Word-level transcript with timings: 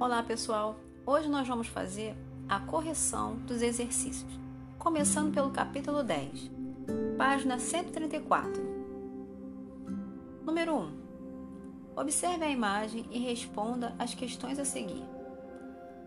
Olá 0.00 0.22
pessoal, 0.22 0.80
hoje 1.04 1.28
nós 1.28 1.46
vamos 1.46 1.66
fazer 1.66 2.16
a 2.48 2.58
correção 2.58 3.36
dos 3.36 3.60
exercícios, 3.60 4.32
começando 4.78 5.30
pelo 5.30 5.50
capítulo 5.50 6.02
10, 6.02 6.50
página 7.18 7.58
134. 7.58 8.62
Número 10.42 10.74
1. 10.74 10.92
Observe 11.96 12.46
a 12.46 12.48
imagem 12.48 13.04
e 13.10 13.18
responda 13.18 13.94
as 13.98 14.14
questões 14.14 14.58
a 14.58 14.64
seguir. 14.64 15.04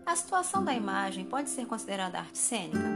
A 0.04 0.16
situação 0.16 0.64
da 0.64 0.74
imagem 0.74 1.24
pode 1.24 1.48
ser 1.48 1.64
considerada 1.64 2.18
arte 2.18 2.38
cênica? 2.38 2.90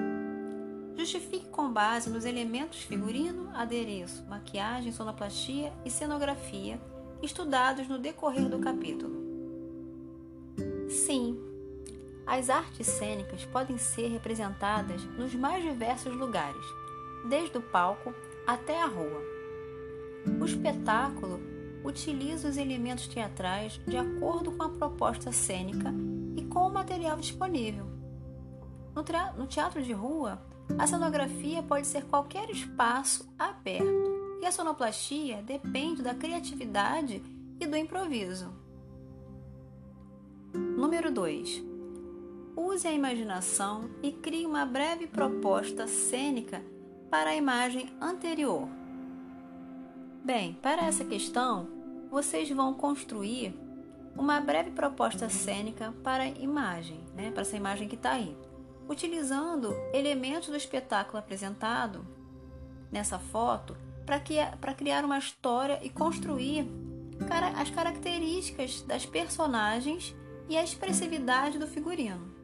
Justifique 0.96 1.46
com 1.46 1.72
base 1.72 2.10
nos 2.10 2.24
elementos 2.24 2.82
figurino, 2.82 3.52
adereço, 3.54 4.26
maquiagem, 4.26 4.90
sonoplastia 4.90 5.72
e 5.84 5.90
cenografia 5.92 6.80
estudados 7.22 7.86
no 7.86 8.00
decorrer 8.00 8.48
do 8.48 8.58
capítulo. 8.58 9.17
Sim, 10.98 11.38
as 12.26 12.50
artes 12.50 12.86
cênicas 12.86 13.44
podem 13.46 13.78
ser 13.78 14.08
representadas 14.08 15.02
nos 15.16 15.32
mais 15.32 15.62
diversos 15.62 16.14
lugares, 16.14 16.64
desde 17.28 17.56
o 17.56 17.62
palco 17.62 18.12
até 18.46 18.82
a 18.82 18.86
rua. 18.86 19.22
O 20.40 20.44
espetáculo 20.44 21.40
utiliza 21.84 22.48
os 22.48 22.56
elementos 22.56 23.06
teatrais 23.06 23.80
de 23.86 23.96
acordo 23.96 24.52
com 24.52 24.64
a 24.64 24.68
proposta 24.68 25.32
cênica 25.32 25.94
e 26.36 26.44
com 26.44 26.66
o 26.66 26.72
material 26.72 27.16
disponível. 27.16 27.86
No 29.36 29.46
teatro 29.46 29.80
de 29.80 29.92
rua, 29.92 30.42
a 30.78 30.86
cenografia 30.86 31.62
pode 31.62 31.86
ser 31.86 32.04
qualquer 32.06 32.50
espaço 32.50 33.26
aberto 33.38 34.38
e 34.42 34.46
a 34.46 34.52
sonoplastia 34.52 35.42
depende 35.42 36.02
da 36.02 36.14
criatividade 36.14 37.22
e 37.60 37.66
do 37.66 37.76
improviso. 37.76 38.52
Número 40.52 41.10
2. 41.12 41.62
Use 42.56 42.88
a 42.88 42.92
imaginação 42.92 43.90
e 44.02 44.10
crie 44.12 44.46
uma 44.46 44.64
breve 44.64 45.06
proposta 45.06 45.86
cênica 45.86 46.62
para 47.10 47.30
a 47.30 47.36
imagem 47.36 47.90
anterior. 48.00 48.68
Bem, 50.24 50.54
para 50.54 50.86
essa 50.86 51.04
questão, 51.04 51.68
vocês 52.10 52.48
vão 52.50 52.74
construir 52.74 53.54
uma 54.16 54.40
breve 54.40 54.70
proposta 54.70 55.28
cênica 55.28 55.94
para 56.02 56.24
a 56.24 56.28
imagem, 56.28 57.00
né, 57.14 57.30
para 57.30 57.42
essa 57.42 57.56
imagem 57.56 57.86
que 57.86 57.94
está 57.94 58.12
aí, 58.12 58.36
utilizando 58.88 59.74
elementos 59.92 60.48
do 60.48 60.56
espetáculo 60.56 61.18
apresentado 61.18 62.06
nessa 62.90 63.18
foto 63.18 63.76
para 64.06 64.74
criar 64.74 65.04
uma 65.04 65.18
história 65.18 65.78
e 65.82 65.90
construir 65.90 66.66
as 67.56 67.70
características 67.70 68.82
das 68.82 69.04
personagens 69.04 70.16
e 70.48 70.56
a 70.56 70.64
expressividade 70.64 71.58
do 71.58 71.66
figurino. 71.66 72.36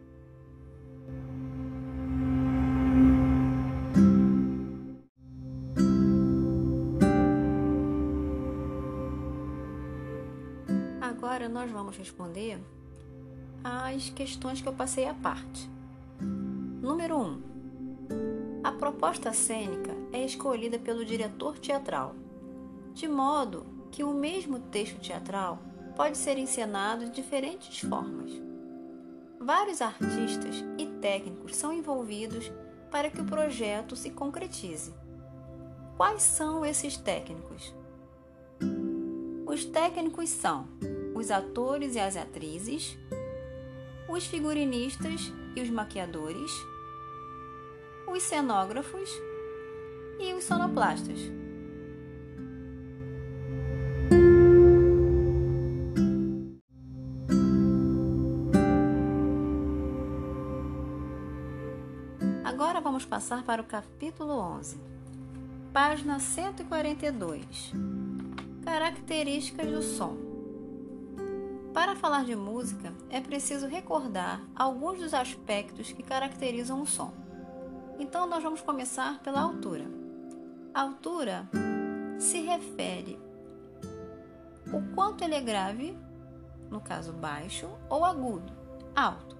Agora 11.01 11.49
nós 11.49 11.71
vamos 11.71 11.97
responder 11.97 12.61
as 13.63 14.11
questões 14.11 14.61
que 14.61 14.69
eu 14.69 14.75
passei 14.75 15.09
à 15.09 15.15
parte. 15.15 15.71
Número 16.21 17.17
1. 17.17 17.23
Um, 17.23 17.43
a 18.63 18.73
proposta 18.73 19.33
cênica 19.33 19.95
é 20.13 20.25
escolhida 20.25 20.79
pelo 20.79 21.05
diretor 21.05 21.59
teatral, 21.59 22.15
de 22.93 23.09
modo 23.09 23.67
que 23.91 24.05
o 24.05 24.13
mesmo 24.13 24.59
texto 24.59 25.01
teatral 25.01 25.59
pode 25.97 26.19
ser 26.19 26.39
encenado 26.39 27.05
de 27.05 27.13
diferentes 27.13 27.81
formas. 27.81 28.31
Vários 29.41 29.83
artistas 29.83 30.65
e 30.79 30.87
técnicos 30.87 31.55
são 31.55 31.73
envolvidos 31.73 32.51
para 32.91 33.11
que 33.11 33.21
o 33.21 33.27
projeto 33.27 33.95
se 33.95 34.11
concretize. 34.11 34.95
Quais 35.97 36.23
são 36.23 36.65
esses 36.65 36.97
técnicos? 36.97 37.75
Os 39.47 39.65
técnicos 39.65 40.31
são 40.31 40.67
os 41.15 41.31
atores 41.31 41.95
e 41.95 42.01
as 42.01 42.17
atrizes, 42.17 42.99
os 44.09 44.27
figurinistas 44.27 45.33
e 45.55 45.61
os 45.61 45.71
maquiadores, 45.71 46.51
os 48.07 48.23
cenógrafos 48.23 49.11
e 50.19 50.33
os 50.35 50.45
sonoplastas. 50.45 51.44
Vamos 62.95 63.07
passar 63.07 63.43
para 63.43 63.61
o 63.61 63.65
capítulo 63.65 64.39
11, 64.39 64.81
página 65.73 66.21
142. 66.21 67.73
Características 68.65 69.67
do 69.67 69.83
som. 69.83 70.17
Para 71.73 71.97
falar 71.97 72.25
de 72.25 72.37
música, 72.37 72.95
é 73.11 73.21
preciso 73.21 73.67
recordar 73.67 74.41
alguns 74.55 75.01
dos 75.01 75.13
aspectos 75.13 75.91
que 75.91 76.05
caracterizam 76.05 76.81
o 76.83 76.87
som. 76.87 77.13
Então, 77.99 78.29
nós 78.29 78.45
vamos 78.45 78.61
começar 78.61 79.19
pela 79.25 79.41
altura. 79.41 79.87
A 80.73 80.83
altura 80.83 81.51
se 82.21 82.43
refere 82.43 83.19
o 84.73 84.95
quanto 84.95 85.25
ele 85.25 85.35
é 85.35 85.41
grave, 85.41 85.99
no 86.71 86.81
caso 86.81 87.13
baixo, 87.13 87.69
ou 87.91 88.05
agudo, 88.05 88.53
alto. 88.95 89.37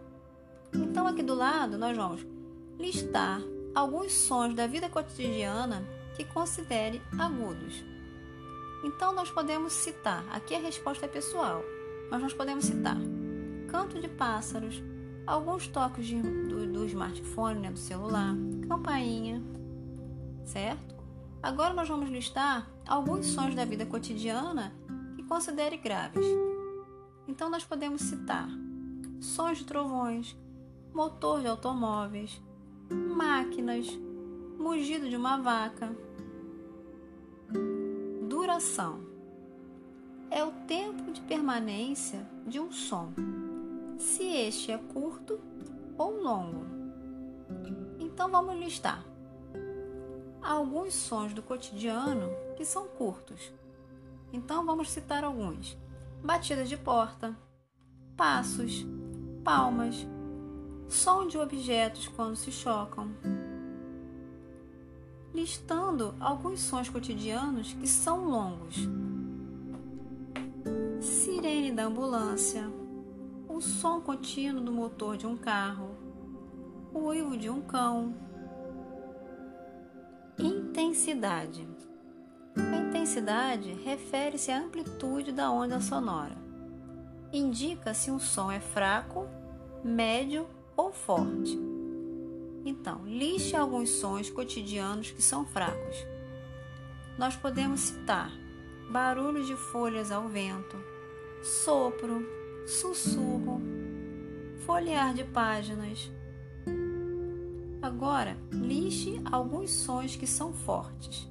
Então, 0.73 1.07
aqui 1.07 1.23
do 1.23 1.37
lado, 1.37 1.79
nós 1.79 1.97
vamos 1.97 2.34
listar 2.79 3.41
alguns 3.75 4.13
sons 4.13 4.55
da 4.55 4.67
vida 4.67 4.89
cotidiana 4.89 5.85
que 6.17 6.25
considere 6.25 7.03
agudos. 7.19 7.85
Então, 8.85 9.13
nós 9.13 9.31
podemos 9.31 9.73
citar, 9.73 10.25
aqui 10.31 10.55
a 10.55 10.61
resposta 10.61 11.07
é 11.07 11.09
pessoal, 11.09 11.63
mas 12.11 12.23
nós 12.23 12.33
podemos 12.33 12.65
citar 12.65 12.99
canto 13.69 14.01
de 14.01 14.07
pássaros, 14.07 14.81
alguns 15.27 15.67
toques 15.67 16.07
de, 16.07 16.21
do, 16.23 16.67
do 16.71 16.87
smartphone, 16.87 17.61
né, 17.61 17.73
do 17.73 17.79
celular, 17.79 18.35
campainha, 18.69 19.43
certo? 20.45 20.95
Agora 21.43 21.75
nós 21.75 21.89
vamos 21.89 22.09
listar 22.09 22.71
alguns 22.87 23.27
sons 23.27 23.55
da 23.55 23.65
vida 23.65 23.85
cotidiana 23.85 24.73
que 25.17 25.25
considere 25.25 25.77
graves. 25.77 26.25
Então 27.27 27.51
nós 27.51 27.65
podemos 27.65 28.01
citar 28.03 28.49
sons 29.21 29.59
de 29.59 29.65
trovões, 29.65 30.37
motor 30.93 31.41
de 31.41 31.49
automóveis, 31.49 32.41
máquinas, 32.91 33.87
mugido 34.59 35.09
de 35.09 35.17
uma 35.17 35.39
vaca. 35.39 35.95
Duração 38.29 39.01
é 40.31 40.43
o 40.43 40.51
tempo 40.67 41.13
de 41.13 41.21
permanência 41.23 42.27
de 42.47 42.59
um 42.59 42.73
som, 42.73 43.13
se 43.99 44.25
este 44.25 44.73
é 44.73 44.79
curto 44.79 45.41
ou 45.97 46.21
longo. 46.23 46.65
Então 47.99 48.31
vamos 48.31 48.59
listar 48.59 49.05
alguns 50.43 50.95
sons 50.95 51.33
do 51.33 51.43
cotidiano 51.43 52.31
que 52.57 52.65
são 52.65 52.87
curtos. 52.87 53.53
Então 54.33 54.65
vamos 54.65 54.91
citar 54.91 55.25
alguns: 55.25 55.77
batidas 56.23 56.69
de 56.69 56.77
porta, 56.77 57.37
passos, 58.17 58.87
palmas, 59.43 60.07
som 60.89 61.27
de 61.27 61.39
objetos 61.39 62.09
quando 62.09 62.37
se 62.37 62.51
chocam. 62.51 63.11
Listando 65.33 66.15
alguns 66.21 66.61
sons 66.61 66.89
cotidianos 66.89 67.73
que 67.73 67.87
são 67.87 68.29
longos. 68.29 68.77
Sirene 71.01 71.73
da 71.73 71.85
ambulância, 71.85 72.71
o 73.49 73.61
som 73.61 74.01
contínuo 74.01 74.63
do 74.63 74.73
motor 74.73 75.17
de 75.17 75.27
um 75.27 75.37
carro, 75.37 75.91
o 76.93 77.09
uivo 77.09 77.37
de 77.37 77.51
um 77.51 77.61
cão. 77.61 78.15
Intensidade. 80.39 81.69
A 82.57 82.77
intensidade 82.77 83.73
refere-se 83.85 84.53
à 84.53 84.59
amplitude 84.59 85.33
da 85.33 85.51
onda 85.51 85.81
sonora. 85.81 86.37
Indica 87.33 87.93
se 87.93 88.13
um 88.13 88.21
som 88.21 88.51
é 88.51 88.61
fraco, 88.61 89.27
médio 89.83 90.47
ou 90.77 90.93
forte. 90.93 91.59
Então, 92.65 93.05
liste 93.05 93.55
alguns 93.55 93.91
sons 93.91 94.31
cotidianos 94.31 95.11
que 95.11 95.23
são 95.23 95.45
fracos. 95.45 95.97
Nós 97.19 97.37
podemos 97.37 97.81
citar 97.81 98.33
barulho 98.91 99.45
de 99.45 99.55
folhas 99.55 100.11
ao 100.11 100.29
vento, 100.29 100.77
sopro, 101.43 102.27
sussurro, 102.67 103.61
folhear 104.65 105.15
de 105.15 105.25
páginas. 105.25 106.11
Agora, 107.83 108.37
liste 108.51 109.21
alguns 109.31 109.71
sons 109.71 110.17
que 110.17 110.27
são 110.27 110.53
fortes. 110.53 111.29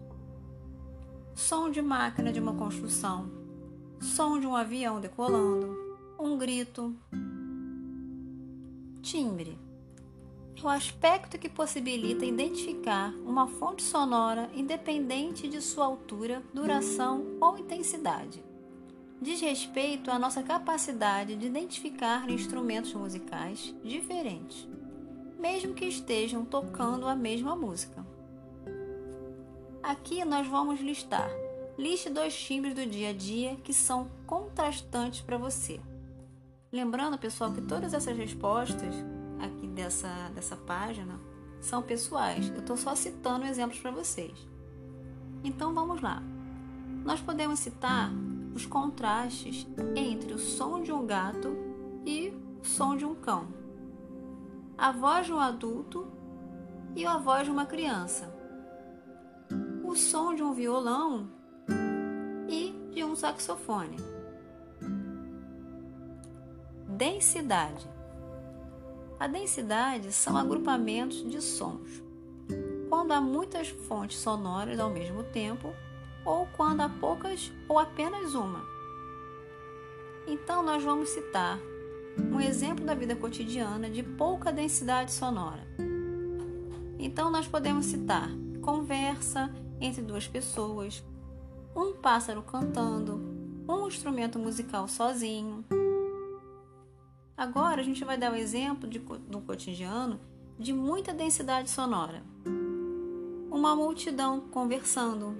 Som 1.33 1.71
de 1.71 1.81
máquina 1.81 2.31
de 2.31 2.39
uma 2.39 2.53
construção, 2.53 3.31
som 3.99 4.39
de 4.39 4.45
um 4.45 4.55
avião 4.55 5.01
decolando, 5.01 5.75
um 6.19 6.37
grito, 6.37 6.95
Timbre 9.03 9.59
é 10.55 10.65
o 10.65 10.69
aspecto 10.69 11.37
que 11.37 11.49
possibilita 11.49 12.25
identificar 12.25 13.13
uma 13.25 13.47
fonte 13.47 13.83
sonora 13.83 14.49
independente 14.55 15.45
de 15.49 15.61
sua 15.61 15.83
altura, 15.83 16.41
duração 16.53 17.37
ou 17.41 17.57
intensidade. 17.57 18.41
Diz 19.21 19.41
respeito 19.41 20.09
à 20.09 20.17
nossa 20.17 20.41
capacidade 20.41 21.35
de 21.35 21.45
identificar 21.45 22.29
instrumentos 22.29 22.93
musicais 22.93 23.75
diferentes, 23.83 24.65
mesmo 25.37 25.73
que 25.73 25.83
estejam 25.83 26.45
tocando 26.45 27.05
a 27.05 27.13
mesma 27.13 27.57
música. 27.57 28.05
Aqui 29.83 30.23
nós 30.23 30.47
vamos 30.47 30.79
listar. 30.79 31.29
Liste 31.77 32.09
dois 32.09 32.33
timbres 32.33 32.73
do 32.73 32.85
dia 32.85 33.09
a 33.09 33.13
dia 33.13 33.57
que 33.65 33.73
são 33.73 34.09
contrastantes 34.25 35.19
para 35.19 35.37
você. 35.37 35.81
Lembrando, 36.73 37.19
pessoal, 37.19 37.53
que 37.53 37.61
todas 37.61 37.93
essas 37.93 38.17
respostas 38.17 38.95
aqui 39.39 39.67
dessa, 39.67 40.31
dessa 40.33 40.55
página 40.55 41.19
são 41.61 41.83
pessoais. 41.83 42.49
Eu 42.49 42.61
estou 42.61 42.75
só 42.75 42.95
citando 42.95 43.45
exemplos 43.45 43.79
para 43.79 43.91
vocês. 43.91 44.33
Então 45.43 45.71
vamos 45.71 46.01
lá. 46.01 46.23
Nós 47.05 47.21
podemos 47.21 47.59
citar 47.59 48.11
os 48.55 48.65
contrastes 48.65 49.67
entre 49.95 50.33
o 50.33 50.39
som 50.39 50.81
de 50.81 50.91
um 50.91 51.05
gato 51.05 51.55
e 52.07 52.33
o 52.59 52.65
som 52.65 52.97
de 52.97 53.05
um 53.05 53.13
cão, 53.13 53.49
a 54.75 54.91
voz 54.91 55.27
de 55.27 55.33
um 55.33 55.39
adulto 55.39 56.07
e 56.95 57.05
a 57.05 57.17
voz 57.19 57.45
de 57.45 57.51
uma 57.51 57.67
criança, 57.67 58.33
o 59.83 59.95
som 59.95 60.33
de 60.33 60.41
um 60.41 60.53
violão 60.53 61.29
e 62.49 62.73
de 62.91 63.03
um 63.03 63.15
saxofone. 63.15 64.12
Densidade 66.97 67.93
a 69.23 69.27
densidade 69.27 70.11
são 70.11 70.35
agrupamentos 70.35 71.23
de 71.29 71.41
sons. 71.41 72.03
Quando 72.89 73.13
há 73.13 73.21
muitas 73.21 73.69
fontes 73.69 74.17
sonoras 74.17 74.77
ao 74.81 74.89
mesmo 74.89 75.23
tempo, 75.23 75.73
ou 76.25 76.45
quando 76.57 76.81
há 76.81 76.89
poucas 76.89 77.49
ou 77.69 77.79
apenas 77.79 78.35
uma. 78.35 78.61
Então, 80.27 80.61
nós 80.61 80.83
vamos 80.83 81.07
citar 81.07 81.57
um 82.33 82.41
exemplo 82.41 82.83
da 82.83 82.93
vida 82.93 83.15
cotidiana 83.15 83.89
de 83.89 84.03
pouca 84.03 84.51
densidade 84.51 85.13
sonora. 85.13 85.65
Então, 86.99 87.31
nós 87.31 87.47
podemos 87.47 87.85
citar 87.85 88.29
conversa 88.61 89.49
entre 89.79 90.01
duas 90.01 90.27
pessoas, 90.27 91.01
um 91.73 91.93
pássaro 91.93 92.41
cantando, 92.41 93.21
um 93.69 93.87
instrumento 93.87 94.37
musical 94.37 94.85
sozinho, 94.89 95.63
Agora 97.35 97.81
a 97.81 97.83
gente 97.83 98.05
vai 98.05 98.15
dar 98.15 98.31
o 98.31 98.35
um 98.35 98.37
exemplo 98.37 98.87
de, 98.87 98.99
do 98.99 99.41
cotidiano 99.41 100.19
de 100.57 100.71
muita 100.71 101.11
densidade 101.11 101.69
sonora. 101.69 102.23
Uma 103.49 103.75
multidão 103.75 104.39
conversando, 104.39 105.35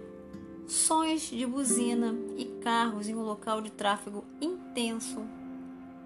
sons 0.67 1.29
de 1.29 1.45
buzina 1.45 2.15
e 2.35 2.45
carros 2.61 3.07
em 3.07 3.15
um 3.15 3.21
local 3.21 3.61
de 3.61 3.71
tráfego 3.71 4.25
intenso, 4.41 5.21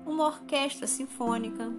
uma 0.06 0.26
orquestra 0.26 0.88
sinfônica. 0.88 1.72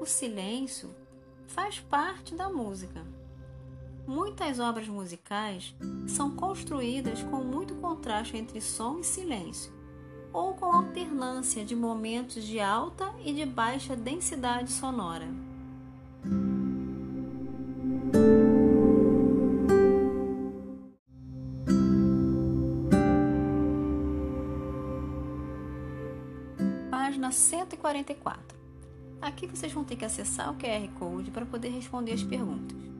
O 0.00 0.06
silêncio 0.06 0.94
faz 1.48 1.80
parte 1.80 2.32
da 2.32 2.48
música. 2.48 3.15
Muitas 4.06 4.60
obras 4.60 4.86
musicais 4.86 5.74
são 6.06 6.30
construídas 6.30 7.24
com 7.24 7.38
muito 7.42 7.74
contraste 7.74 8.36
entre 8.36 8.60
som 8.60 9.00
e 9.00 9.04
silêncio, 9.04 9.72
ou 10.32 10.54
com 10.54 10.66
alternância 10.66 11.64
de 11.64 11.74
momentos 11.74 12.44
de 12.44 12.60
alta 12.60 13.12
e 13.24 13.32
de 13.32 13.44
baixa 13.44 13.96
densidade 13.96 14.70
sonora. 14.70 15.26
Página 26.88 27.32
144. 27.32 28.56
Aqui 29.20 29.48
vocês 29.48 29.72
vão 29.72 29.82
ter 29.82 29.96
que 29.96 30.04
acessar 30.04 30.52
o 30.52 30.56
QR 30.56 30.88
Code 30.96 31.32
para 31.32 31.44
poder 31.44 31.70
responder 31.70 32.12
as 32.12 32.22
perguntas. 32.22 32.95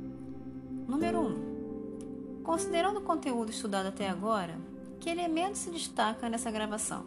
Número 0.86 1.20
1. 1.20 2.42
Considerando 2.44 3.00
o 3.00 3.02
conteúdo 3.02 3.50
estudado 3.50 3.86
até 3.86 4.08
agora, 4.08 4.56
que 5.00 5.10
elemento 5.10 5.58
se 5.58 5.68
destaca 5.68 6.28
nessa 6.28 6.48
gravação? 6.48 7.04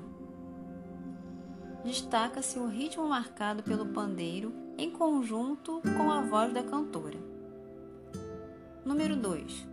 Destaca-se 1.85 2.59
o 2.59 2.67
ritmo 2.67 3.07
marcado 3.07 3.63
pelo 3.63 3.85
pandeiro 3.85 4.51
em 4.77 4.91
conjunto 4.91 5.81
com 5.95 6.11
a 6.11 6.19
voz 6.21 6.53
da 6.53 6.61
cantora. 6.61 7.17
Número 8.83 9.15
2. 9.15 9.65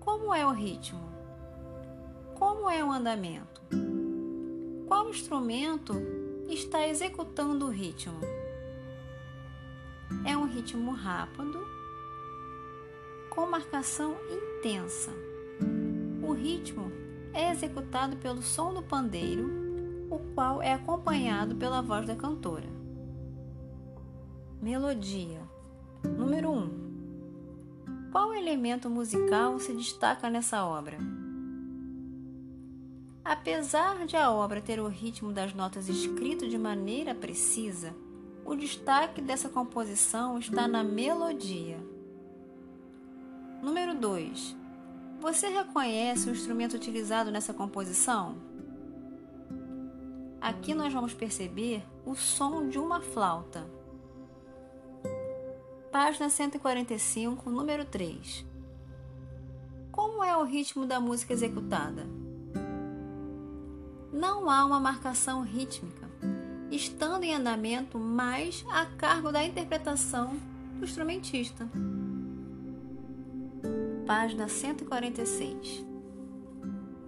Como 0.00 0.34
é 0.34 0.44
o 0.44 0.50
ritmo? 0.50 1.08
Como 2.34 2.68
é 2.68 2.84
o 2.84 2.90
andamento? 2.90 3.62
Qual 4.88 5.08
instrumento 5.08 5.94
está 6.48 6.88
executando 6.88 7.66
o 7.66 7.70
ritmo? 7.70 8.18
É 10.24 10.36
um 10.36 10.44
ritmo 10.44 10.90
rápido 10.90 11.65
com 13.36 13.44
marcação 13.44 14.16
intensa. 14.30 15.12
O 16.26 16.32
ritmo 16.32 16.90
é 17.34 17.50
executado 17.50 18.16
pelo 18.16 18.40
som 18.40 18.72
do 18.72 18.82
pandeiro, 18.82 19.46
o 20.10 20.18
qual 20.34 20.62
é 20.62 20.72
acompanhado 20.72 21.54
pela 21.54 21.82
voz 21.82 22.06
da 22.06 22.16
cantora. 22.16 22.66
Melodia. 24.60 25.42
Número 26.02 26.48
1. 26.50 26.56
Um. 26.56 28.10
Qual 28.10 28.32
elemento 28.32 28.88
musical 28.88 29.58
se 29.58 29.74
destaca 29.74 30.30
nessa 30.30 30.64
obra? 30.64 30.96
Apesar 33.22 34.06
de 34.06 34.16
a 34.16 34.30
obra 34.30 34.62
ter 34.62 34.80
o 34.80 34.88
ritmo 34.88 35.30
das 35.30 35.52
notas 35.52 35.90
escrito 35.90 36.48
de 36.48 36.56
maneira 36.56 37.14
precisa, 37.14 37.94
o 38.46 38.54
destaque 38.54 39.20
dessa 39.20 39.50
composição 39.50 40.38
está 40.38 40.66
na 40.66 40.82
melodia. 40.82 41.95
Número 43.66 43.96
2. 43.96 44.56
Você 45.18 45.48
reconhece 45.48 46.28
o 46.28 46.32
instrumento 46.32 46.76
utilizado 46.76 47.32
nessa 47.32 47.52
composição? 47.52 48.36
Aqui 50.40 50.72
nós 50.72 50.92
vamos 50.92 51.12
perceber 51.12 51.82
o 52.04 52.14
som 52.14 52.68
de 52.68 52.78
uma 52.78 53.00
flauta. 53.00 53.68
Página 55.90 56.30
145, 56.30 57.50
número 57.50 57.84
3. 57.84 58.46
Como 59.90 60.22
é 60.22 60.36
o 60.36 60.44
ritmo 60.44 60.86
da 60.86 61.00
música 61.00 61.32
executada? 61.32 62.06
Não 64.12 64.48
há 64.48 64.64
uma 64.64 64.78
marcação 64.78 65.42
rítmica, 65.42 66.08
estando 66.70 67.24
em 67.24 67.34
andamento 67.34 67.98
mais 67.98 68.64
a 68.70 68.86
cargo 68.86 69.32
da 69.32 69.44
interpretação 69.44 70.36
do 70.78 70.84
instrumentista 70.84 71.68
página 74.06 74.48
146. 74.48 75.84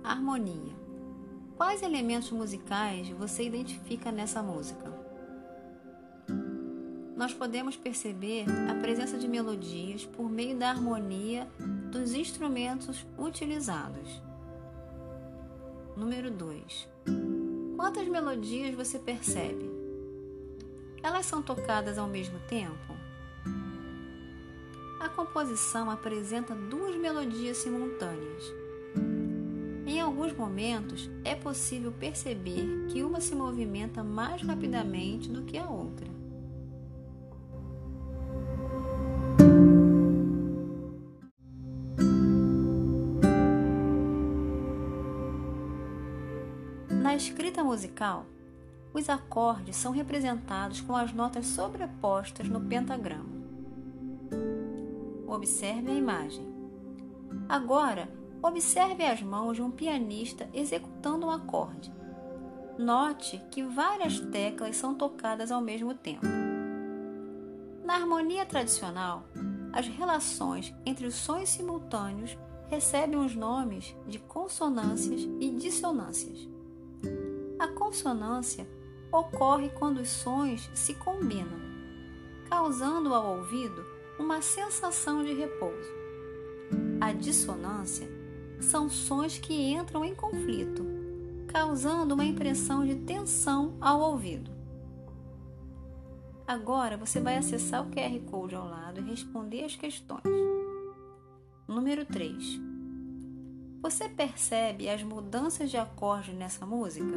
Harmonia. 0.03 0.77
Quais 1.57 1.81
elementos 1.81 2.33
musicais 2.33 3.09
você 3.11 3.45
identifica 3.45 4.11
nessa 4.11 4.43
música? 4.43 4.93
Nós 7.17 7.33
podemos 7.33 7.77
perceber 7.77 8.47
a 8.69 8.75
presença 8.75 9.17
de 9.17 9.29
melodias 9.29 10.05
por 10.05 10.29
meio 10.29 10.57
da 10.57 10.71
harmonia 10.71 11.47
dos 11.93 12.15
instrumentos 12.15 13.07
utilizados. 13.17 14.21
Número 15.97 16.33
2. 16.33 16.89
Quantas 17.77 18.09
melodias 18.09 18.75
você 18.75 18.99
percebe? 18.99 19.71
Elas 21.01 21.27
são 21.27 21.43
tocadas 21.43 21.97
ao 21.97 22.09
mesmo 22.09 22.41
tempo? 22.49 23.08
A 25.01 25.09
composição 25.09 25.91
apresenta 25.91 26.55
duas 26.55 26.97
melodias 26.97 27.59
simultâneas. 27.59 28.53
Em 29.87 30.01
alguns 30.01 30.33
momentos, 30.33 31.09
é 31.25 31.35
possível 31.35 31.93
perceber 31.93 32.87
que 32.89 33.03
uma 33.03 33.21
se 33.21 33.35
movimenta 33.35 34.03
mais 34.03 34.43
rapidamente 34.43 35.29
do 35.29 35.43
que 35.43 35.57
a 35.57 35.69
outra. 35.69 36.07
Na 46.91 47.15
escrita 47.15 47.65
musical, 47.65 48.27
os 48.93 49.09
acordes 49.09 49.77
são 49.77 49.93
representados 49.93 50.81
com 50.81 50.95
as 50.95 51.13
notas 51.13 51.47
sobrepostas 51.47 52.49
no 52.49 52.61
pentagrama. 52.61 53.38
Observe 55.39 55.91
a 55.91 55.95
imagem. 55.95 56.47
Agora, 57.49 58.09
Observe 58.41 59.05
as 59.05 59.21
mãos 59.21 59.57
de 59.57 59.63
um 59.63 59.71
pianista 59.71 60.49
executando 60.55 61.27
um 61.27 61.31
acorde. 61.31 61.93
Note 62.79 63.43
que 63.51 63.65
várias 63.65 64.21
teclas 64.21 64.77
são 64.77 64.95
tocadas 64.95 65.51
ao 65.51 65.61
mesmo 65.61 65.93
tempo. 65.93 66.25
Na 67.85 67.95
harmonia 67.95 68.47
tradicional, 68.47 69.25
as 69.73 69.89
relações 69.89 70.73
entre 70.87 71.05
os 71.05 71.17
sons 71.17 71.49
simultâneos 71.49 72.39
recebem 72.69 73.19
os 73.19 73.35
nomes 73.35 73.97
de 74.07 74.21
consonâncias 74.21 75.23
e 75.41 75.51
dissonâncias. 75.51 76.49
A 77.59 77.67
consonância 77.67 78.69
ocorre 79.11 79.69
quando 79.71 79.99
os 79.99 80.11
sons 80.11 80.71
se 80.75 80.95
combinam, 80.95 81.59
causando 82.49 83.13
ao 83.13 83.39
ouvido 83.39 83.85
uma 84.19 84.43
sensação 84.43 85.23
de 85.23 85.33
repouso. 85.33 85.91
A 87.01 87.13
dissonância 87.13 88.09
são 88.61 88.91
sons 88.91 89.39
que 89.39 89.55
entram 89.55 90.05
em 90.05 90.15
conflito, 90.15 90.85
causando 91.47 92.15
uma 92.15 92.25
impressão 92.25 92.85
de 92.85 92.97
tensão 92.97 93.77
ao 93.81 94.01
ouvido. 94.01 94.51
Agora 96.47 96.97
você 96.97 97.21
vai 97.21 97.37
acessar 97.37 97.87
o 97.87 97.91
QR 97.91 98.19
Code 98.29 98.55
ao 98.55 98.67
lado 98.67 99.01
e 99.01 99.05
responder 99.05 99.65
as 99.65 99.77
questões. 99.77 100.23
Número 101.69 102.05
3. 102.05 102.61
Você 103.81 104.09
percebe 104.09 104.89
as 104.89 105.03
mudanças 105.03 105.71
de 105.71 105.77
acorde 105.77 106.33
nessa 106.33 106.67
música? 106.67 107.15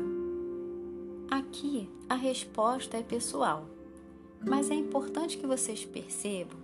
Aqui 1.32 1.90
a 2.08 2.16
resposta 2.16 2.98
é 2.98 3.02
pessoal, 3.02 3.66
mas 4.46 4.70
é 4.70 4.76
importante 4.76 5.38
que 5.38 5.48
vocês 5.48 5.84
percebam 5.86 6.61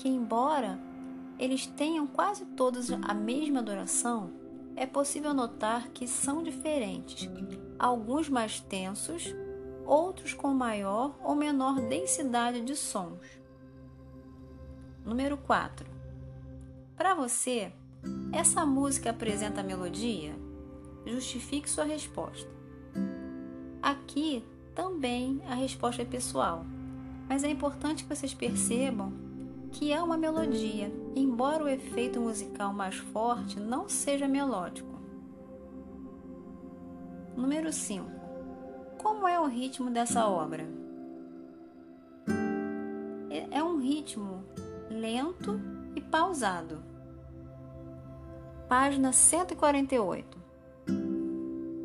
que, 0.00 0.08
embora 0.08 0.80
eles 1.38 1.66
tenham 1.66 2.06
quase 2.06 2.46
todos 2.46 2.90
a 2.90 3.12
mesma 3.12 3.62
duração, 3.62 4.30
é 4.74 4.86
possível 4.86 5.34
notar 5.34 5.88
que 5.88 6.08
são 6.08 6.42
diferentes, 6.42 7.28
alguns 7.78 8.26
mais 8.30 8.60
tensos, 8.60 9.34
outros 9.84 10.32
com 10.32 10.54
maior 10.54 11.14
ou 11.22 11.34
menor 11.34 11.82
densidade 11.82 12.62
de 12.62 12.74
sons. 12.74 13.20
Número 15.04 15.36
4. 15.36 15.86
Para 16.96 17.14
você, 17.14 17.70
essa 18.32 18.64
música 18.64 19.10
apresenta 19.10 19.62
melodia? 19.62 20.34
Justifique 21.04 21.68
sua 21.68 21.84
resposta. 21.84 22.48
Aqui 23.82 24.42
também 24.74 25.42
a 25.46 25.54
resposta 25.54 26.00
é 26.00 26.06
pessoal, 26.06 26.64
mas 27.28 27.44
é 27.44 27.50
importante 27.50 28.04
que 28.04 28.14
vocês 28.14 28.32
percebam 28.32 29.29
que 29.72 29.92
é 29.92 30.02
uma 30.02 30.16
melodia, 30.16 30.92
embora 31.14 31.64
o 31.64 31.68
efeito 31.68 32.20
musical 32.20 32.72
mais 32.72 32.96
forte 32.96 33.58
não 33.58 33.88
seja 33.88 34.26
melódico. 34.26 34.90
Número 37.36 37.72
5. 37.72 38.10
Como 38.98 39.26
é 39.26 39.38
o 39.38 39.46
ritmo 39.46 39.90
dessa 39.90 40.26
obra? 40.26 40.68
É, 43.30 43.58
é 43.58 43.64
um 43.64 43.78
ritmo 43.78 44.44
lento 44.90 45.60
e 45.94 46.00
pausado. 46.00 46.82
Página 48.68 49.12
148. 49.12 50.38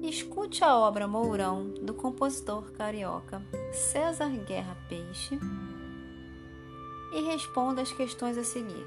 Escute 0.03 0.63
a 0.63 0.75
obra 0.75 1.07
Mourão 1.07 1.69
do 1.81 1.93
compositor 1.93 2.71
carioca 2.73 3.41
César 3.71 4.29
Guerra 4.45 4.77
Peixe 4.87 5.39
e 7.11 7.21
responda 7.21 7.81
as 7.81 7.91
questões 7.91 8.37
a 8.37 8.43
seguir. 8.43 8.85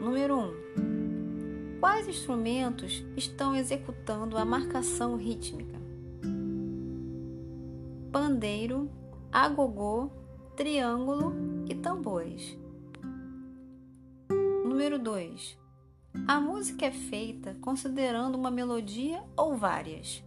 Número 0.00 0.34
1. 0.36 0.38
Um, 0.38 1.78
quais 1.80 2.08
instrumentos 2.08 3.04
estão 3.16 3.54
executando 3.54 4.36
a 4.36 4.44
marcação 4.44 5.16
rítmica? 5.16 5.78
Pandeiro, 8.10 8.90
agogô, 9.30 10.10
triângulo 10.56 11.34
e 11.68 11.74
tambores. 11.74 12.58
Número 14.64 14.98
2. 14.98 15.58
A 16.26 16.40
música 16.40 16.86
é 16.86 16.90
feita 16.90 17.56
considerando 17.60 18.36
uma 18.36 18.50
melodia 18.50 19.22
ou 19.36 19.56
várias. 19.56 20.24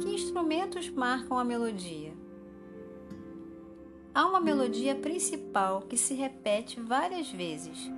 Que 0.00 0.14
instrumentos 0.14 0.88
marcam 0.88 1.38
a 1.38 1.44
melodia? 1.44 2.12
Há 4.18 4.26
uma 4.26 4.40
melodia 4.40 4.96
principal 4.96 5.82
que 5.82 5.96
se 5.96 6.12
repete 6.12 6.80
várias 6.80 7.30
vezes, 7.30 7.88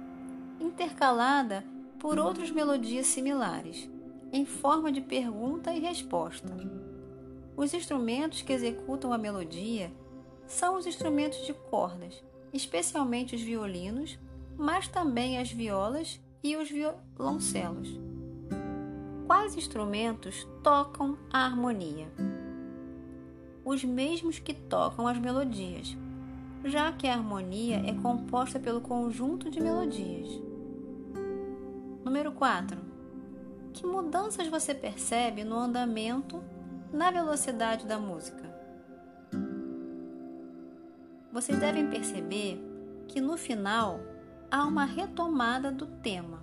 intercalada 0.61 1.65
por 1.99 2.19
outras 2.19 2.50
melodias 2.50 3.07
similares, 3.07 3.89
em 4.31 4.45
forma 4.45 4.93
de 4.93 5.00
pergunta 5.00 5.73
e 5.73 5.81
resposta. 5.81 6.55
Os 7.57 7.73
instrumentos 7.73 8.43
que 8.43 8.53
executam 8.53 9.15
a 9.15 9.17
melodia 9.17 9.91
são 10.47 10.77
os 10.77 10.87
instrumentos 10.87 11.47
de 11.47 11.55
cordas, 11.55 12.23
especialmente 12.53 13.35
os 13.35 13.41
violinos, 13.41 14.19
mas 14.59 14.87
também 14.89 15.39
as 15.39 15.50
violas 15.50 16.21
e 16.43 16.55
os 16.55 16.69
violoncelos. 16.71 17.99
Quais 19.27 19.57
instrumentos 19.57 20.47
tocam 20.62 21.17
a 21.33 21.47
harmonia? 21.47 22.12
Os 23.65 23.83
mesmos 23.83 24.39
que 24.39 24.53
tocam 24.53 25.07
as 25.07 25.19
melodias, 25.19 25.97
já 26.64 26.93
que 26.93 27.07
a 27.07 27.14
harmonia 27.14 27.83
é 27.87 27.95
composta 27.95 28.59
pelo 28.59 28.81
conjunto 28.81 29.50
de 29.50 29.61
melodias. 29.61 30.29
Número 32.05 32.33
4. 32.33 32.79
Que 33.73 33.87
mudanças 33.87 34.49
você 34.49 34.75
percebe 34.75 35.45
no 35.45 35.57
andamento, 35.57 36.43
na 36.93 37.11
velocidade 37.11 37.87
da 37.87 37.99
música? 37.99 38.50
Vocês 41.33 41.59
devem 41.59 41.88
perceber 41.88 42.61
que 43.07 43.21
no 43.21 43.37
final 43.37 44.00
há 44.50 44.64
uma 44.67 44.85
retomada 44.85 45.71
do 45.71 45.87
tema, 45.87 46.43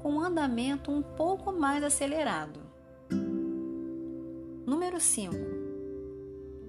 com 0.00 0.12
um 0.12 0.20
andamento 0.20 0.90
um 0.90 1.02
pouco 1.02 1.52
mais 1.52 1.82
acelerado. 1.82 2.60
Número 4.64 5.00
5. 5.00 5.34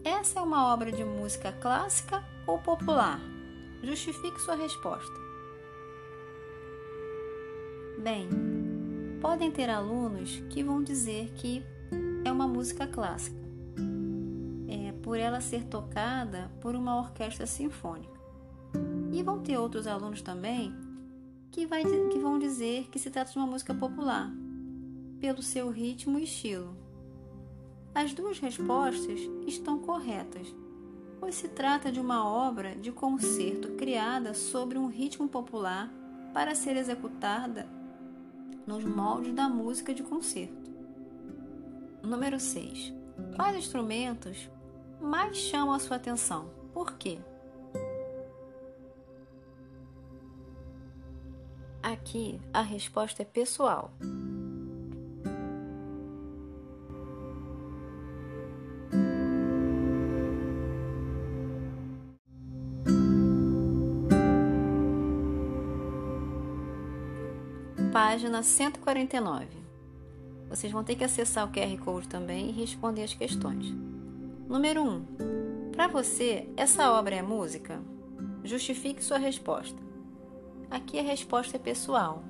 Essa 0.04 0.40
é 0.40 0.42
uma 0.44 0.74
obra 0.74 0.92
de 0.92 1.04
música 1.04 1.52
clássica 1.52 2.24
ou 2.52 2.60
popular? 2.60 3.20
Justifique 3.82 4.42
sua 4.42 4.56
resposta. 4.56 5.14
Bem, 7.98 8.28
podem 9.22 9.50
ter 9.50 9.70
alunos 9.70 10.44
que 10.50 10.64
vão 10.64 10.84
dizer 10.84 11.32
que 11.36 11.64
é 12.26 12.32
uma 12.32 12.48
música 12.48 12.86
clássica, 12.86 13.38
é, 14.68 14.92
por 15.02 15.18
ela 15.18 15.40
ser 15.40 15.64
tocada 15.66 16.52
por 16.60 16.76
uma 16.76 17.00
orquestra 17.00 17.48
sinfônica. 17.48 18.20
E 19.14 19.24
vão 19.24 19.40
ter 19.40 19.58
outros 19.58 19.88
alunos 19.88 20.22
também 20.22 20.74
que, 21.52 21.66
vai, 21.66 21.84
que 21.84 22.20
vão 22.20 22.38
dizer 22.38 22.90
que 22.90 23.00
se 23.00 23.10
trata 23.10 23.32
de 23.32 23.38
uma 23.38 23.48
música 23.48 23.74
popular, 23.74 24.32
pelo 25.20 25.42
seu 25.42 25.70
ritmo 25.70 26.20
e 26.20 26.24
estilo. 26.24 26.76
As 27.94 28.14
duas 28.14 28.40
respostas 28.40 29.20
estão 29.46 29.80
corretas, 29.80 30.54
pois 31.22 31.36
se 31.36 31.48
trata 31.48 31.92
de 31.92 32.00
uma 32.00 32.28
obra 32.28 32.76
de 32.76 32.92
concerto 32.92 33.74
criada 33.76 34.34
sobre 34.34 34.80
um 34.80 34.88
ritmo 34.88 35.30
popular 35.30 35.88
para 36.34 36.56
ser 36.56 36.76
executada 36.76 37.70
nos 38.66 38.84
moldes 38.84 39.32
da 39.32 39.48
música 39.48 39.94
de 39.94 40.02
concerto. 40.02 40.72
Número 42.02 42.40
6. 42.40 42.92
Quais 43.36 43.56
instrumentos 43.56 44.50
mais 45.00 45.38
chamam 45.38 45.76
a 45.76 45.80
sua 45.80 45.98
atenção? 45.98 46.50
Por 46.74 46.94
quê? 46.94 47.20
Aqui 51.84 52.42
a 52.52 52.62
resposta 52.62 53.22
é 53.22 53.26
pessoal. 53.26 53.92
Página 68.12 68.44
149. 68.44 69.48
Vocês 70.50 70.70
vão 70.70 70.84
ter 70.84 70.98
que 70.98 71.04
acessar 71.06 71.48
o 71.48 71.50
QR 71.50 71.78
Code 71.78 72.10
também 72.10 72.50
e 72.50 72.52
responder 72.52 73.04
as 73.04 73.14
questões. 73.14 73.74
Número 74.50 74.84
1. 74.84 75.72
Para 75.72 75.88
você, 75.88 76.50
essa 76.58 76.92
obra 76.92 77.16
é 77.16 77.22
música? 77.22 77.80
Justifique 78.44 79.02
sua 79.02 79.18
resposta. 79.18 79.78
Aqui 80.70 81.00
a 81.00 81.02
resposta 81.02 81.56
é 81.56 81.60
pessoal, 81.60 82.22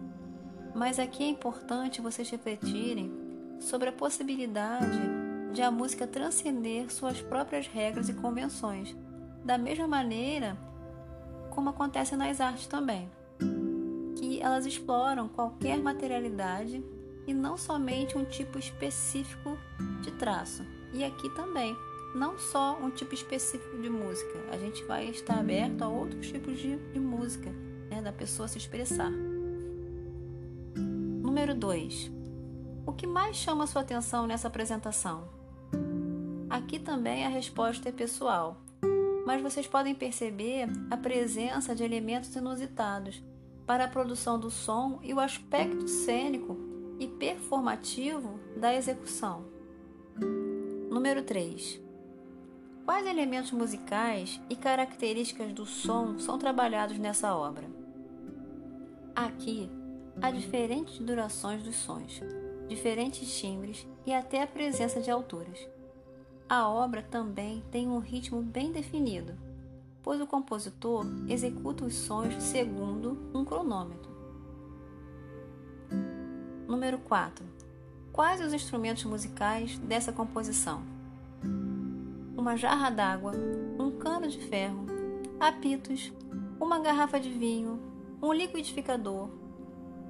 mas 0.75 0.99
aqui 0.99 1.23
é 1.23 1.29
importante 1.29 1.99
vocês 1.99 2.29
refletirem 2.29 3.11
sobre 3.59 3.89
a 3.89 3.93
possibilidade 3.93 5.01
de 5.51 5.63
a 5.63 5.71
música 5.71 6.05
transcender 6.05 6.93
suas 6.93 7.21
próprias 7.21 7.65
regras 7.65 8.07
e 8.07 8.13
convenções, 8.13 8.95
da 9.43 9.57
mesma 9.57 9.87
maneira 9.87 10.55
como 11.49 11.71
acontece 11.71 12.15
nas 12.15 12.39
artes 12.39 12.67
também 12.67 13.09
elas 14.41 14.65
exploram 14.65 15.27
qualquer 15.27 15.77
materialidade 15.77 16.83
e 17.27 17.33
não 17.33 17.55
somente 17.57 18.17
um 18.17 18.25
tipo 18.25 18.57
específico 18.57 19.57
de 20.01 20.11
traço. 20.11 20.65
E 20.93 21.03
aqui 21.03 21.29
também, 21.29 21.75
não 22.15 22.37
só 22.37 22.77
um 22.81 22.89
tipo 22.89 23.13
específico 23.13 23.77
de 23.81 23.89
música, 23.89 24.39
a 24.51 24.57
gente 24.57 24.83
vai 24.83 25.05
estar 25.05 25.39
aberto 25.39 25.81
a 25.83 25.87
outros 25.87 26.27
tipos 26.27 26.57
de, 26.59 26.75
de 26.75 26.99
música, 26.99 27.49
né, 27.89 28.01
da 28.01 28.11
pessoa 28.11 28.47
se 28.47 28.57
expressar. 28.57 29.11
Número 30.75 31.55
2. 31.55 32.11
O 32.85 32.91
que 32.91 33.07
mais 33.07 33.37
chama 33.37 33.67
sua 33.67 33.83
atenção 33.83 34.27
nessa 34.27 34.47
apresentação? 34.47 35.29
Aqui 36.49 36.79
também 36.79 37.25
a 37.25 37.29
resposta 37.29 37.87
é 37.87 37.91
pessoal, 37.91 38.57
mas 39.25 39.41
vocês 39.41 39.65
podem 39.65 39.95
perceber 39.95 40.67
a 40.89 40.97
presença 40.97 41.73
de 41.73 41.83
elementos 41.83 42.35
inusitados 42.35 43.23
para 43.65 43.85
a 43.85 43.87
produção 43.87 44.39
do 44.39 44.49
som 44.49 44.99
e 45.01 45.13
o 45.13 45.19
aspecto 45.19 45.87
cênico 45.87 46.57
e 46.99 47.07
performativo 47.07 48.39
da 48.55 48.73
execução. 48.73 49.45
Número 50.89 51.23
3. 51.23 51.81
Quais 52.85 53.07
elementos 53.07 53.51
musicais 53.51 54.41
e 54.49 54.55
características 54.55 55.53
do 55.53 55.65
som 55.65 56.19
são 56.19 56.37
trabalhados 56.37 56.97
nessa 56.97 57.35
obra? 57.35 57.69
Aqui 59.15 59.69
há 60.21 60.31
diferentes 60.31 60.99
durações 60.99 61.63
dos 61.63 61.75
sons, 61.75 62.21
diferentes 62.67 63.39
timbres 63.39 63.87
e 64.05 64.13
até 64.13 64.41
a 64.41 64.47
presença 64.47 64.99
de 64.99 65.09
alturas. 65.09 65.67
A 66.49 66.67
obra 66.67 67.01
também 67.01 67.63
tem 67.71 67.87
um 67.87 67.99
ritmo 67.99 68.41
bem 68.41 68.71
definido, 68.71 69.37
pois 70.03 70.19
o 70.19 70.27
compositor 70.27 71.05
executa 71.27 71.85
os 71.85 71.93
sons 71.93 72.41
segundo 72.41 73.17
um 73.33 73.45
cronômetro. 73.45 74.11
Número 76.67 76.97
4. 76.99 77.45
Quais 78.11 78.41
os 78.41 78.53
instrumentos 78.53 79.03
musicais 79.03 79.77
dessa 79.79 80.11
composição? 80.11 80.81
Uma 82.35 82.55
jarra 82.55 82.89
d'água, 82.89 83.33
um 83.77 83.91
cano 83.91 84.27
de 84.27 84.39
ferro, 84.39 84.85
apitos, 85.39 86.11
uma 86.59 86.79
garrafa 86.79 87.19
de 87.19 87.29
vinho, 87.29 87.79
um 88.21 88.33
liquidificador, 88.33 89.29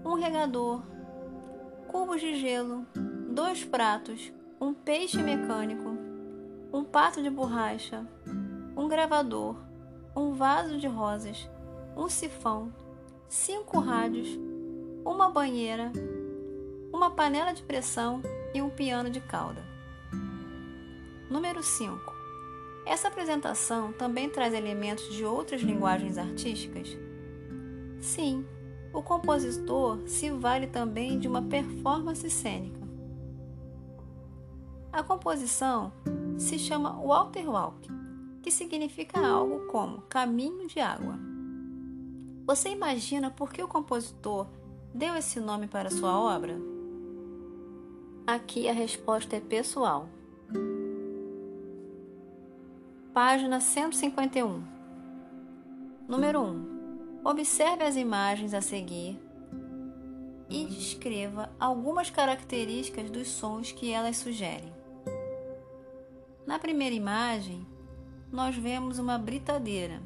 um 0.03 0.13
regador, 0.13 0.81
cubos 1.87 2.21
de 2.21 2.35
gelo, 2.35 2.85
dois 3.29 3.63
pratos, 3.63 4.31
um 4.59 4.73
peixe 4.73 5.21
mecânico, 5.21 5.97
um 6.73 6.83
pato 6.83 7.21
de 7.21 7.29
borracha, 7.29 8.05
um 8.75 8.87
gravador, 8.87 9.57
um 10.15 10.33
vaso 10.33 10.77
de 10.77 10.87
rosas, 10.87 11.49
um 11.95 12.09
sifão, 12.09 12.73
cinco 13.29 13.79
rádios, 13.79 14.27
uma 15.05 15.29
banheira, 15.29 15.91
uma 16.91 17.09
panela 17.11 17.53
de 17.53 17.63
pressão 17.63 18.21
e 18.53 18.61
um 18.61 18.69
piano 18.69 19.09
de 19.09 19.21
cauda. 19.21 19.63
Número 21.29 21.63
5. 21.63 22.13
Essa 22.85 23.07
apresentação 23.07 23.93
também 23.93 24.29
traz 24.29 24.53
elementos 24.53 25.13
de 25.13 25.23
outras 25.23 25.61
linguagens 25.61 26.17
artísticas? 26.17 26.97
Sim, 28.01 28.45
o 28.93 29.01
compositor 29.01 29.99
se 30.07 30.29
vale 30.29 30.67
também 30.67 31.17
de 31.17 31.27
uma 31.27 31.41
performance 31.41 32.29
cênica. 32.29 32.81
A 34.91 35.01
composição 35.03 35.93
se 36.37 36.59
chama 36.59 36.99
Water 37.01 37.49
Walk, 37.49 37.87
que 38.41 38.51
significa 38.51 39.19
algo 39.19 39.67
como 39.67 40.01
caminho 40.03 40.67
de 40.67 40.79
água. 40.79 41.19
Você 42.45 42.69
imagina 42.69 43.29
por 43.29 43.51
que 43.53 43.61
o 43.61 43.67
compositor 43.67 44.47
deu 44.93 45.15
esse 45.15 45.39
nome 45.39 45.67
para 45.67 45.89
sua 45.89 46.19
obra? 46.19 46.59
Aqui 48.25 48.67
a 48.67 48.73
resposta 48.73 49.35
é 49.35 49.39
pessoal. 49.39 50.07
Página 53.13 53.59
151. 53.59 54.63
Número 56.07 56.41
1. 56.41 57.21
Observe 57.23 57.83
as 57.83 57.95
imagens 57.95 58.53
a 58.53 58.61
seguir 58.61 59.19
e 60.49 60.65
descreva 60.65 61.49
algumas 61.59 62.09
características 62.09 63.09
dos 63.09 63.27
sons 63.27 63.71
que 63.71 63.91
elas 63.91 64.17
sugerem. 64.17 64.73
Na 66.45 66.59
primeira 66.59 66.95
imagem, 66.95 67.65
nós 68.31 68.55
vemos 68.55 68.97
uma 68.97 69.17
britadeira, 69.17 70.01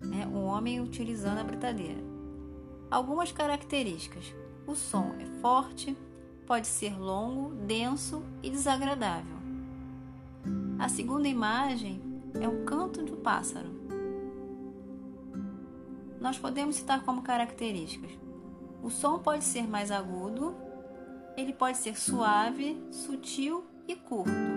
né? 0.00 0.26
um 0.26 0.44
homem 0.44 0.80
utilizando 0.80 1.38
a 1.38 1.44
britadeira. 1.44 2.00
Algumas 2.90 3.32
características: 3.32 4.34
o 4.66 4.74
som 4.74 5.14
é 5.18 5.24
forte, 5.40 5.96
pode 6.46 6.66
ser 6.66 6.98
longo, 6.98 7.54
denso 7.54 8.22
e 8.42 8.50
desagradável. 8.50 9.40
A 10.78 10.88
segunda 10.88 11.28
imagem 11.28 12.02
é 12.40 12.48
o 12.48 12.64
canto 12.64 13.02
do 13.02 13.16
pássaro. 13.16 13.68
Nós 16.20 16.38
podemos 16.38 16.76
citar 16.76 17.02
como 17.02 17.22
características: 17.22 18.10
o 18.82 18.90
som 18.90 19.18
pode 19.18 19.44
ser 19.44 19.66
mais 19.66 19.90
agudo, 19.90 20.54
ele 21.34 21.54
pode 21.54 21.78
ser 21.78 21.98
suave, 21.98 22.78
sutil 22.90 23.64
e 23.88 23.96
curto. 23.96 24.49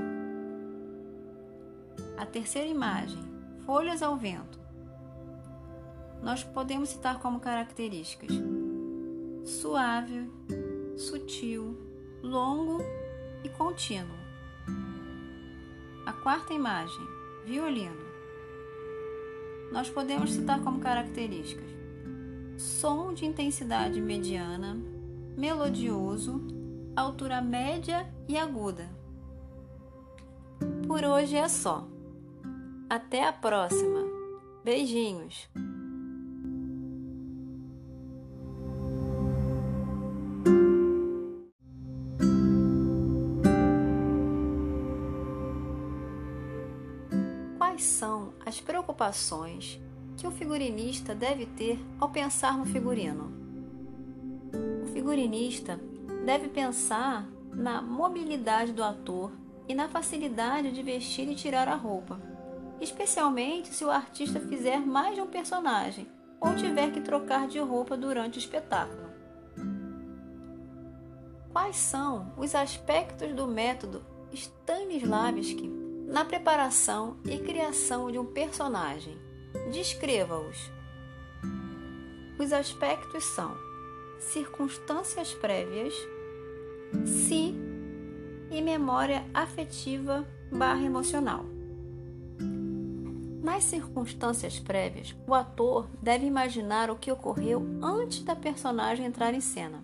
A 2.23 2.25
terceira 2.25 2.69
imagem, 2.69 3.21
folhas 3.65 4.01
ao 4.01 4.15
vento. 4.15 4.57
Nós 6.21 6.41
podemos 6.41 6.87
citar 6.87 7.19
como 7.19 7.41
características 7.41 8.31
suave, 9.43 10.31
sutil, 10.95 11.77
longo 12.23 12.79
e 13.43 13.49
contínuo. 13.49 14.15
A 16.05 16.13
quarta 16.13 16.53
imagem, 16.53 17.05
violino. 17.45 18.05
Nós 19.73 19.89
podemos 19.89 20.31
citar 20.31 20.61
como 20.63 20.79
características 20.79 21.69
som 22.57 23.13
de 23.13 23.25
intensidade 23.25 23.99
mediana, 23.99 24.77
melodioso, 25.35 26.41
altura 26.95 27.41
média 27.41 28.09
e 28.29 28.37
aguda. 28.37 28.89
Por 30.87 31.03
hoje 31.03 31.35
é 31.35 31.49
só. 31.49 31.91
Até 32.89 33.27
a 33.27 33.33
próxima. 33.33 34.01
Beijinhos. 34.63 35.49
Quais 47.57 47.83
são 47.83 48.33
as 48.45 48.59
preocupações 48.61 49.79
que 50.17 50.27
o 50.27 50.31
figurinista 50.31 51.15
deve 51.15 51.45
ter 51.45 51.79
ao 51.99 52.09
pensar 52.09 52.57
no 52.57 52.65
figurino? 52.65 53.33
O 54.83 54.87
figurinista 54.93 55.79
deve 56.25 56.49
pensar 56.49 57.27
na 57.51 57.81
mobilidade 57.81 58.71
do 58.71 58.83
ator 58.83 59.31
e 59.67 59.73
na 59.73 59.87
facilidade 59.87 60.71
de 60.71 60.83
vestir 60.83 61.27
e 61.29 61.35
tirar 61.35 61.67
a 61.67 61.75
roupa 61.75 62.32
especialmente 62.83 63.73
se 63.73 63.85
o 63.85 63.89
artista 63.89 64.39
fizer 64.39 64.79
mais 64.79 65.15
de 65.15 65.21
um 65.21 65.27
personagem 65.27 66.07
ou 66.39 66.53
tiver 66.55 66.91
que 66.91 67.01
trocar 67.01 67.47
de 67.47 67.57
roupa 67.59 67.95
durante 67.95 68.37
o 68.37 68.41
espetáculo. 68.41 69.11
Quais 71.51 71.77
são 71.77 72.33
os 72.37 72.53
aspectos 72.53 73.33
do 73.33 73.47
método 73.47 74.03
Stanislavski 74.33 75.67
na 76.07 76.25
preparação 76.25 77.17
e 77.25 77.37
criação 77.37 78.11
de 78.11 78.19
um 78.19 78.25
personagem? 78.25 79.17
Descreva-os. 79.71 80.71
Os 82.37 82.51
aspectos 82.51 83.23
são 83.23 83.55
circunstâncias 84.19 85.33
prévias, 85.35 85.93
si 87.05 87.55
e 88.51 88.61
memória 88.61 89.23
afetiva 89.33 90.27
barra 90.51 90.81
emocional. 90.81 91.52
Nas 93.43 93.65
circunstâncias 93.65 94.57
prévias, 94.57 95.13
o 95.27 95.33
ator 95.33 95.89
deve 96.01 96.25
imaginar 96.25 96.89
o 96.89 96.95
que 96.95 97.11
ocorreu 97.11 97.61
antes 97.81 98.23
da 98.23 98.37
personagem 98.37 99.05
entrar 99.05 99.33
em 99.33 99.41
cena. 99.41 99.83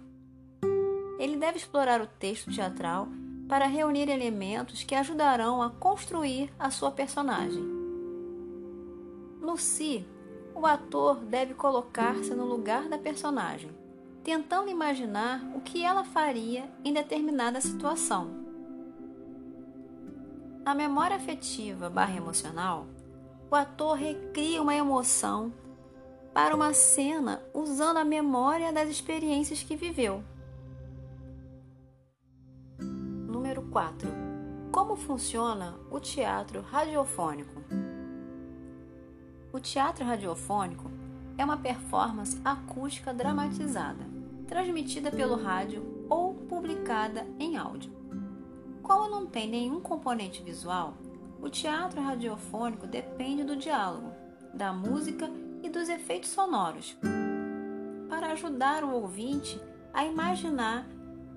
Ele 1.20 1.36
deve 1.36 1.58
explorar 1.58 2.00
o 2.00 2.08
texto 2.08 2.50
teatral 2.50 3.10
para 3.50 3.68
reunir 3.68 4.08
elementos 4.08 4.84
que 4.84 4.96
ajudarão 4.96 5.62
a 5.62 5.70
construir 5.70 6.50
a 6.58 6.72
sua 6.72 6.90
personagem. 6.90 7.62
No 9.42 9.58
si, 9.58 10.08
o 10.56 10.66
ator 10.66 11.18
deve 11.18 11.54
colocar-se 11.54 12.34
no 12.34 12.46
lugar 12.46 12.88
da 12.88 12.98
personagem, 12.98 13.72
tentando 14.24 14.70
imaginar 14.70 15.44
o 15.54 15.60
que 15.60 15.84
ela 15.84 16.06
faria 16.06 16.72
em 16.86 16.94
determinada 16.94 17.60
situação. 17.60 18.40
A 20.66 20.74
memória 20.74 21.18
afetiva 21.18 21.90
barra 21.90 22.16
emocional 22.16 22.88
o 23.52 23.56
ator 23.56 23.96
recria 23.96 24.62
uma 24.62 24.76
emoção 24.76 25.52
para 26.34 26.56
uma 26.56 26.74
cena 26.74 27.42
usando 27.54 27.98
a 27.98 28.06
memória 28.06 28.72
das 28.72 28.90
experiências 28.90 29.64
que 29.64 29.76
viveu. 29.76 30.24
Número 32.80 33.64
4. 33.64 34.08
Como 34.72 34.96
funciona 34.96 35.76
o 35.90 36.00
teatro 36.00 36.62
radiofônico? 36.62 37.64
O 39.52 39.60
teatro 39.60 40.06
radiofônico 40.06 40.92
é 41.36 41.44
uma 41.44 41.58
performance 41.58 42.40
acústica 42.46 43.12
dramatizada, 43.12 44.06
transmitida 44.48 45.10
pelo 45.10 45.36
rádio 45.36 46.06
ou 46.08 46.36
publicada 46.36 47.26
em 47.40 47.58
áudio. 47.58 47.92
Como 48.84 49.10
não 49.10 49.26
tem 49.26 49.50
nenhum 49.50 49.80
componente 49.82 50.44
visual, 50.44 50.94
o 51.42 51.50
teatro 51.50 52.02
radiofônico 52.02 52.86
depende 52.86 53.44
do 53.44 53.56
diálogo, 53.56 54.12
da 54.54 54.74
música 54.74 55.30
e 55.64 55.70
dos 55.70 55.90
efeitos 55.90 56.30
sonoros, 56.30 56.98
para 58.10 58.32
ajudar 58.32 58.84
o 58.84 58.92
ouvinte 58.92 59.60
a 59.94 60.06
imaginar 60.06 60.88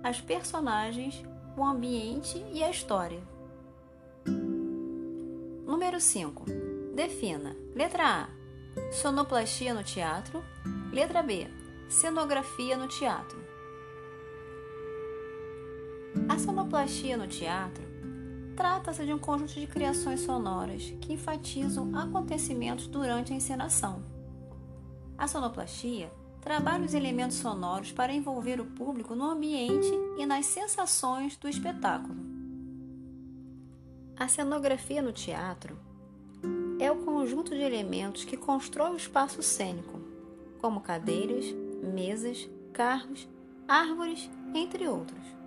as 0.02 0.20
personagens, 0.20 1.22
o 1.56 1.64
ambiente 1.64 2.44
e 2.52 2.62
a 2.62 2.70
história. 2.70 3.22
Número 5.66 6.00
5. 6.00 6.44
Defina. 6.94 7.56
Letra 7.74 8.24
A. 8.24 8.28
Sonoplastia 8.92 9.72
no 9.74 9.82
teatro. 9.82 10.42
Letra 10.92 11.22
B. 11.22 11.46
Cenografia 11.88 12.76
no 12.76 12.88
teatro. 12.88 13.38
A 16.28 16.38
sonoplastia 16.38 17.16
no 17.16 17.26
teatro 17.26 17.91
trata-se 18.62 19.04
de 19.04 19.12
um 19.12 19.18
conjunto 19.18 19.54
de 19.54 19.66
criações 19.66 20.20
sonoras 20.20 20.94
que 21.00 21.14
enfatizam 21.14 21.90
acontecimentos 21.98 22.86
durante 22.86 23.32
a 23.32 23.36
encenação. 23.36 24.04
A 25.18 25.26
sonoplastia 25.26 26.12
trabalha 26.40 26.84
os 26.84 26.94
elementos 26.94 27.38
sonoros 27.38 27.90
para 27.90 28.12
envolver 28.12 28.60
o 28.60 28.64
público 28.64 29.16
no 29.16 29.24
ambiente 29.24 29.90
e 30.16 30.24
nas 30.24 30.46
sensações 30.46 31.36
do 31.36 31.48
espetáculo. 31.48 32.14
A 34.16 34.28
cenografia 34.28 35.02
no 35.02 35.10
teatro 35.10 35.76
é 36.78 36.88
o 36.88 37.04
conjunto 37.04 37.50
de 37.50 37.62
elementos 37.62 38.24
que 38.24 38.36
constrói 38.36 38.92
o 38.92 38.96
espaço 38.96 39.42
cênico, 39.42 39.98
como 40.60 40.80
cadeiras, 40.80 41.46
mesas, 41.82 42.48
carros, 42.72 43.28
árvores, 43.66 44.30
entre 44.54 44.86
outros. 44.86 45.41